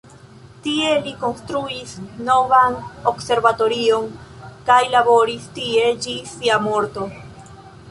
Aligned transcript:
Tie 0.67 0.93
li 1.07 1.11
konstruis 1.23 1.91
novan 2.29 2.79
observatorion 3.13 4.09
kaj 4.71 4.81
laboris 4.97 5.47
tie 5.61 5.87
ĝis 6.07 6.35
sia 6.41 6.61
morto. 6.69 7.09